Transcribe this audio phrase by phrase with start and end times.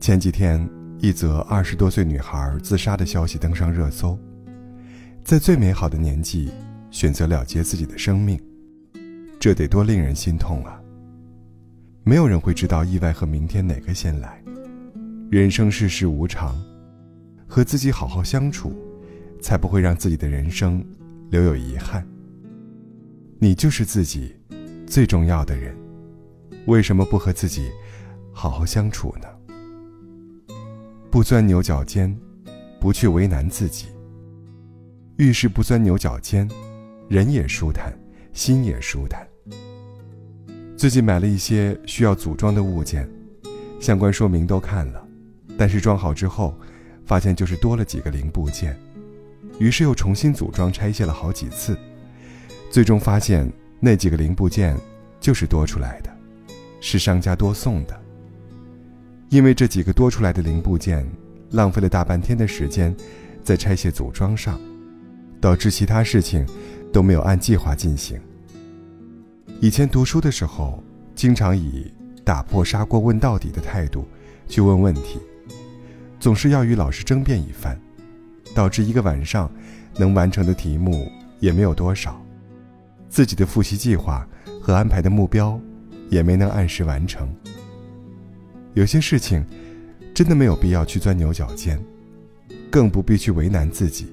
[0.00, 0.66] 前几天，
[0.98, 4.18] 一则二十多岁女孩自杀的消息登上热搜。
[5.22, 6.50] 在最美好的年纪，
[6.90, 8.40] 选择了结自己的生命，
[9.38, 10.80] 这得多令人心痛啊！
[12.02, 14.42] 没有人会知道意外和明天哪个先来。
[15.30, 16.58] 人生世事无常，
[17.46, 18.72] 和自己好好相处，
[19.38, 20.82] 才不会让自己的人生
[21.28, 22.08] 留有遗憾。
[23.38, 24.34] 你就是自己
[24.86, 25.76] 最重要的人，
[26.64, 27.70] 为什么不和自己
[28.32, 29.28] 好好相处呢？
[31.10, 32.16] 不钻牛角尖，
[32.78, 33.86] 不去为难自己。
[35.16, 36.48] 遇事不钻牛角尖，
[37.08, 37.92] 人也舒坦，
[38.32, 39.26] 心也舒坦。
[40.76, 43.10] 最近买了一些需要组装的物件，
[43.80, 45.04] 相关说明都看了，
[45.58, 46.56] 但是装好之后，
[47.04, 48.78] 发现就是多了几个零部件，
[49.58, 51.76] 于是又重新组装拆卸了好几次，
[52.70, 54.78] 最终发现那几个零部件
[55.18, 56.16] 就是多出来的，
[56.80, 57.99] 是商家多送的。
[59.30, 61.08] 因为这几个多出来的零部件，
[61.52, 62.94] 浪费了大半天的时间，
[63.44, 64.60] 在拆卸组装上，
[65.40, 66.44] 导致其他事情
[66.92, 68.20] 都没有按计划进行。
[69.60, 70.82] 以前读书的时候，
[71.14, 71.92] 经常以
[72.24, 74.04] 打破砂锅问到底的态度
[74.48, 75.20] 去问问题，
[76.18, 77.80] 总是要与老师争辩一番，
[78.52, 79.48] 导致一个晚上
[79.96, 82.20] 能完成的题目也没有多少，
[83.08, 84.26] 自己的复习计划
[84.60, 85.56] 和安排的目标
[86.08, 87.32] 也没能按时完成。
[88.74, 89.44] 有些事情，
[90.14, 91.82] 真的没有必要去钻牛角尖，
[92.70, 94.06] 更不必去为难自己，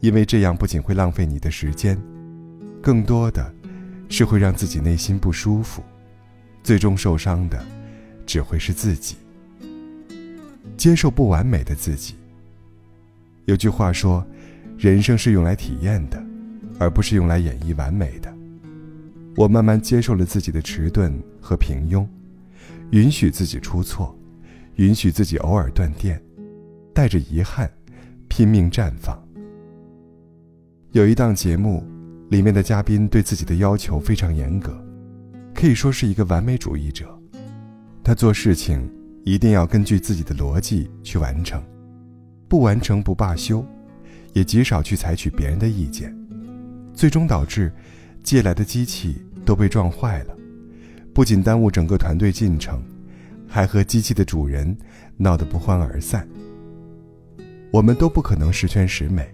[0.00, 2.00] 因为这样不仅会浪费你的时间，
[2.80, 3.52] 更多的
[4.08, 5.82] 是会让自己内心不舒服，
[6.62, 7.62] 最终受伤的
[8.24, 9.16] 只会是自己。
[10.76, 12.14] 接受不完美的自己。
[13.44, 14.26] 有句话说
[14.78, 16.24] ：“人生是用来体验的，
[16.78, 18.34] 而不是用来演绎完美的。”
[19.36, 22.06] 我慢慢接受了自己的迟钝和平庸。
[22.94, 24.16] 允许自己出错，
[24.76, 26.22] 允许自己偶尔断电，
[26.94, 27.68] 带着遗憾，
[28.28, 29.20] 拼命绽放。
[30.92, 31.84] 有一档节目，
[32.30, 34.80] 里面的嘉宾对自己的要求非常严格，
[35.52, 37.04] 可以说是一个完美主义者。
[38.04, 38.88] 他做事情
[39.24, 41.60] 一定要根据自己的逻辑去完成，
[42.46, 43.66] 不完成不罢休，
[44.34, 46.16] 也极少去采取别人的意见，
[46.94, 47.72] 最终导致
[48.22, 50.36] 借来的机器都被撞坏了。
[51.14, 52.82] 不仅耽误整个团队进程，
[53.46, 54.76] 还和机器的主人
[55.16, 56.28] 闹得不欢而散。
[57.70, 59.32] 我们都不可能十全十美，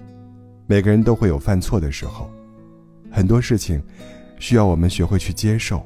[0.66, 2.30] 每个人都会有犯错的时候。
[3.10, 3.82] 很多事情
[4.38, 5.82] 需要我们学会去接受，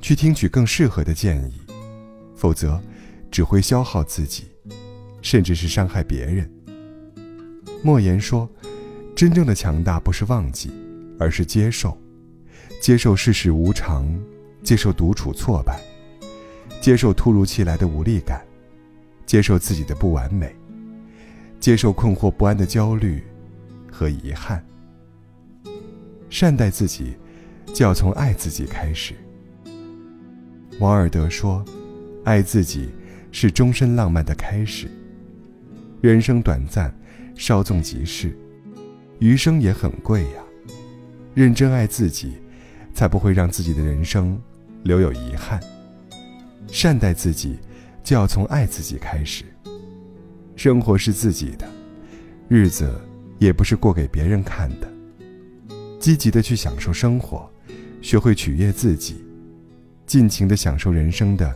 [0.00, 1.54] 去听取更适合的建议，
[2.34, 2.80] 否则
[3.30, 4.46] 只会消耗自己，
[5.22, 6.50] 甚至是伤害别人。
[7.84, 8.50] 莫言说
[9.14, 10.72] ：“真正的强大不是忘记，
[11.20, 11.96] 而是接受，
[12.80, 14.12] 接受世事无常。”
[14.66, 15.80] 接受独处挫败，
[16.80, 18.44] 接受突如其来的无力感，
[19.24, 20.52] 接受自己的不完美，
[21.60, 23.22] 接受困惑不安的焦虑
[23.88, 24.60] 和遗憾。
[26.28, 27.14] 善待自己，
[27.72, 29.14] 就要从爱自己开始。
[30.80, 31.64] 王尔德说
[32.26, 32.90] ：“爱自己
[33.30, 34.90] 是终身浪漫的开始。”
[36.02, 36.92] 人生短暂，
[37.36, 38.36] 稍纵即逝，
[39.20, 40.42] 余生也很贵呀。
[41.34, 42.32] 认真爱自己，
[42.92, 44.36] 才不会让自己的人生。
[44.82, 45.60] 留有遗憾。
[46.68, 47.58] 善待自己，
[48.02, 49.44] 就要从爱自己开始。
[50.56, 51.68] 生活是自己的，
[52.48, 52.92] 日子
[53.38, 54.90] 也不是过给别人看的。
[56.00, 57.48] 积极的去享受生活，
[58.00, 59.24] 学会取悦自己，
[60.06, 61.54] 尽情的享受人生的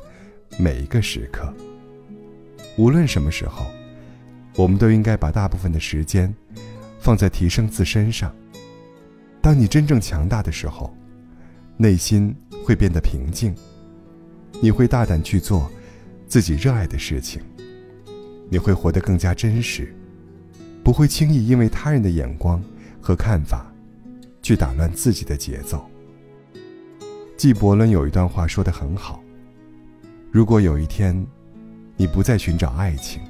[0.59, 1.53] 每一个时刻。
[2.77, 3.67] 无论什么时候，
[4.57, 6.33] 我们都应该把大部分的时间
[6.99, 8.35] 放在提升自身上。
[9.41, 10.95] 当你真正强大的时候，
[11.77, 12.35] 内心。
[12.71, 13.53] 会变得平静，
[14.61, 15.69] 你会大胆去做
[16.29, 17.43] 自己热爱的事情，
[18.49, 19.93] 你会活得更加真实，
[20.85, 22.63] 不会轻易因为他人的眼光
[23.01, 23.67] 和看法
[24.41, 25.85] 去打乱自己的节奏。
[27.37, 29.21] 纪伯伦有一段话说得很好：
[30.31, 31.27] 如果有一天，
[31.97, 33.21] 你不再寻找爱情，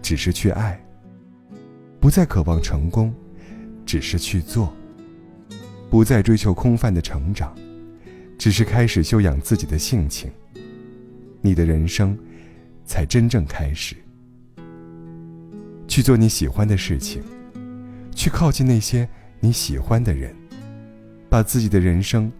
[0.00, 0.78] 只是去爱；
[1.98, 3.12] 不再渴望成功，
[3.84, 4.68] 只是去做；
[5.90, 7.52] 不再追求空泛的成长。
[8.40, 10.30] 只是开始修养自己的性情，
[11.42, 12.18] 你的人生
[12.86, 13.94] 才真正开始。
[15.86, 17.22] 去做你喜欢的事情，
[18.14, 19.06] 去靠近那些
[19.40, 20.34] 你喜欢的人，
[21.28, 22.32] 把自己的人生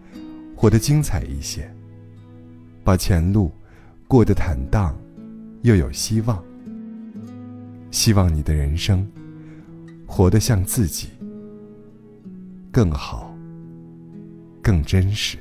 [0.55, 1.71] 活得精彩一些，
[2.83, 3.51] 把前路
[4.07, 4.99] 过得坦荡
[5.61, 6.43] 又有希望。
[7.91, 9.07] 希望你的人生
[10.07, 11.09] 活得像自己，
[12.71, 13.37] 更好，
[14.63, 15.37] 更真实。